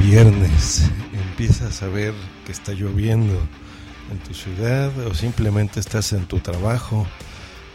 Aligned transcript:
Viernes, 0.00 0.90
empiezas 1.12 1.82
a 1.82 1.88
ver 1.88 2.14
que 2.46 2.52
está 2.52 2.72
lloviendo 2.72 3.38
en 4.10 4.18
tu 4.20 4.32
ciudad 4.32 4.96
o 5.06 5.14
simplemente 5.14 5.80
estás 5.80 6.12
en 6.14 6.26
tu 6.26 6.40
trabajo 6.40 7.06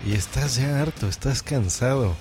y 0.05 0.13
estás 0.13 0.55
ya 0.55 0.81
harto, 0.81 1.07
estás 1.07 1.43
cansado, 1.43 2.15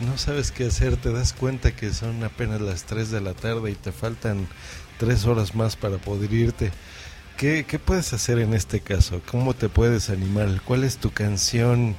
no 0.00 0.18
sabes 0.18 0.50
qué 0.50 0.66
hacer, 0.66 0.96
te 0.98 1.10
das 1.10 1.32
cuenta 1.32 1.74
que 1.74 1.92
son 1.94 2.22
apenas 2.22 2.60
las 2.60 2.84
3 2.84 3.10
de 3.10 3.20
la 3.22 3.32
tarde 3.32 3.70
y 3.70 3.74
te 3.74 3.92
faltan 3.92 4.46
3 4.98 5.24
horas 5.24 5.54
más 5.54 5.74
para 5.74 5.96
poder 5.96 6.32
irte. 6.32 6.70
¿Qué, 7.38 7.64
puedes 7.82 8.12
hacer 8.12 8.38
en 8.38 8.52
este 8.52 8.80
caso? 8.80 9.22
¿Cómo 9.30 9.54
te 9.54 9.70
puedes 9.70 10.10
animar? 10.10 10.60
¿Cuál 10.66 10.84
es 10.84 10.98
tu 10.98 11.10
canción 11.12 11.96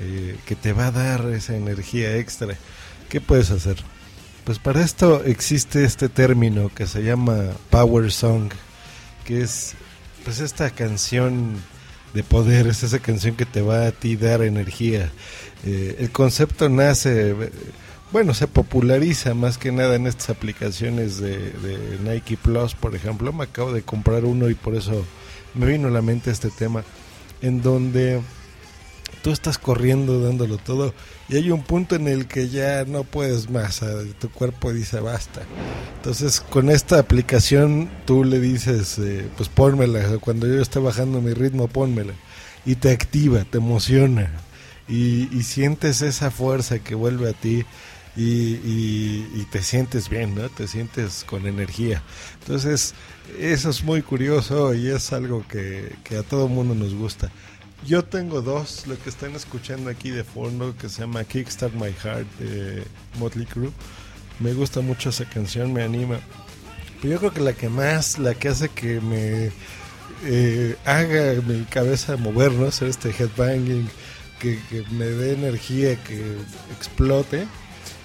eh, 0.00 0.36
que 0.46 0.56
te 0.56 0.72
va 0.72 0.86
a 0.86 0.90
dar 0.90 1.26
esa 1.26 1.54
energía 1.54 2.16
extra? 2.16 2.56
¿Qué 3.08 3.20
puedes 3.20 3.52
hacer? 3.52 3.76
Pues 4.44 4.58
para 4.58 4.82
esto 4.82 5.22
existe 5.24 5.84
este 5.84 6.08
término 6.08 6.68
que 6.74 6.88
se 6.88 7.02
llama 7.02 7.52
Power 7.70 8.10
Song, 8.10 8.50
que 9.24 9.40
es 9.40 9.74
pues 10.24 10.40
esta 10.40 10.70
canción 10.70 11.62
de 12.12 12.24
poder, 12.24 12.66
es 12.66 12.82
esa 12.82 12.98
canción 12.98 13.36
que 13.36 13.46
te 13.46 13.62
va 13.62 13.86
a 13.86 13.92
ti 13.92 14.16
dar 14.16 14.42
energía. 14.42 15.12
Eh, 15.64 15.96
el 16.00 16.10
concepto 16.10 16.68
nace, 16.68 17.36
bueno, 18.10 18.34
se 18.34 18.48
populariza 18.48 19.32
más 19.34 19.58
que 19.58 19.70
nada 19.70 19.94
en 19.94 20.08
estas 20.08 20.30
aplicaciones 20.30 21.18
de, 21.18 21.38
de, 21.38 21.98
Nike 22.02 22.36
Plus, 22.36 22.74
por 22.74 22.96
ejemplo. 22.96 23.32
Me 23.32 23.44
acabo 23.44 23.72
de 23.72 23.82
comprar 23.82 24.24
uno 24.24 24.50
y 24.50 24.54
por 24.54 24.74
eso 24.74 25.04
me 25.54 25.66
vino 25.66 25.86
a 25.86 25.92
la 25.92 26.02
mente 26.02 26.32
este 26.32 26.50
tema, 26.50 26.82
en 27.42 27.62
donde 27.62 28.20
tú 29.22 29.30
estás 29.30 29.58
corriendo 29.58 30.20
dándolo 30.20 30.58
todo 30.58 30.94
y 31.28 31.36
hay 31.36 31.50
un 31.50 31.62
punto 31.62 31.94
en 31.94 32.08
el 32.08 32.26
que 32.26 32.48
ya 32.48 32.84
no 32.84 33.04
puedes 33.04 33.48
más, 33.48 33.80
tu 34.18 34.30
cuerpo 34.30 34.72
dice 34.72 35.00
basta. 35.00 35.42
Entonces 35.96 36.40
con 36.40 36.70
esta 36.70 36.98
aplicación 36.98 37.88
tú 38.04 38.24
le 38.24 38.40
dices, 38.40 38.98
eh, 38.98 39.26
pues 39.36 39.48
pónmela, 39.48 40.18
cuando 40.18 40.46
yo 40.46 40.60
esté 40.60 40.78
bajando 40.78 41.20
mi 41.20 41.32
ritmo, 41.32 41.68
pónmela. 41.68 42.14
Y 42.64 42.76
te 42.76 42.90
activa, 42.90 43.44
te 43.44 43.58
emociona 43.58 44.30
y, 44.88 45.42
sientes 45.42 46.02
esa 46.02 46.30
fuerza 46.30 46.78
que 46.78 46.94
vuelve 46.94 47.30
a 47.30 47.32
ti. 47.32 47.64
Y, 48.14 49.44
te 49.50 49.62
sientes 49.62 50.08
bien, 50.08 50.34
¿no? 50.34 50.48
Te 50.48 50.68
sientes 50.68 51.24
con 51.24 51.46
energía. 51.46 52.02
Entonces, 52.40 52.94
eso 53.38 53.70
es 53.70 53.82
muy 53.84 54.02
curioso 54.02 54.74
y 54.74 54.88
es 54.88 55.12
algo 55.12 55.44
que, 55.48 55.94
que 56.04 56.18
a 56.18 56.22
todo 56.22 56.48
mundo 56.48 56.74
nos 56.74 56.94
gusta. 56.94 57.30
Yo 57.86 58.04
tengo 58.04 58.42
dos, 58.42 58.86
lo 58.86 58.96
que 58.96 59.10
están 59.10 59.34
escuchando 59.34 59.90
aquí 59.90 60.10
de 60.10 60.22
fondo, 60.22 60.76
que 60.76 60.88
se 60.88 61.00
llama 61.00 61.24
Kickstart 61.24 61.74
My 61.74 61.92
Heart 61.92 62.28
de 62.38 62.84
Motley 63.18 63.44
Crue. 63.44 63.72
Me 64.38 64.54
gusta 64.54 64.80
mucho 64.80 65.08
esa 65.08 65.24
canción, 65.24 65.72
me 65.72 65.82
anima. 65.82 66.20
Pero 67.00 67.14
yo 67.14 67.18
creo 67.18 67.32
que 67.32 67.40
la 67.40 67.54
que 67.54 67.68
más, 67.68 68.20
la 68.20 68.34
que 68.34 68.48
hace 68.48 68.68
que 68.68 69.00
me 69.00 69.50
eh, 70.24 70.76
haga 70.84 71.42
mi 71.42 71.64
cabeza 71.64 72.16
mover, 72.16 72.52
¿no? 72.52 72.66
Hacer 72.66 72.86
este 72.86 73.10
headbanging, 73.10 73.88
que, 74.38 74.60
me 74.92 75.06
dé 75.06 75.32
energía, 75.32 75.96
que 76.04 76.36
explote, 76.76 77.48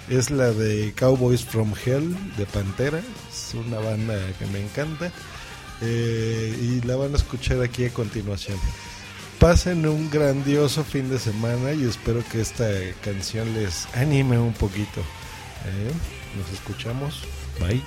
es 0.09 0.31
la 0.31 0.51
de 0.53 0.91
Cowboys 0.97 1.45
from 1.45 1.71
Hell 1.85 2.15
de 2.35 2.47
Pantera. 2.47 2.99
Es 3.29 3.53
una 3.53 3.77
banda 3.77 4.15
que 4.39 4.47
me 4.47 4.59
encanta. 4.59 5.11
Eh, 5.81 6.57
y 6.59 6.88
la 6.88 6.95
van 6.95 7.13
a 7.13 7.17
escuchar 7.17 7.61
aquí 7.61 7.85
a 7.85 7.94
continuación 7.94 8.57
Pasen 9.39 9.85
un 9.85 10.09
grandioso 10.09 10.83
fin 10.83 11.11
de 11.11 11.19
semana 11.19 11.71
y 11.71 11.83
espero 11.83 12.23
que 12.31 12.41
esta 12.41 12.67
canción 13.03 13.53
les 13.53 13.87
anime 13.93 14.39
un 14.39 14.53
poquito. 14.53 15.01
¿eh? 15.01 15.91
Nos 16.35 16.51
escuchamos. 16.51 17.21
Bye. 17.59 17.83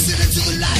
listening 0.00 0.54
to 0.54 0.60
light. 0.60 0.79